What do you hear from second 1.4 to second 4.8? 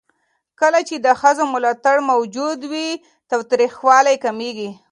ملاتړ موجود وي، تاوتريخوالی کمېږي.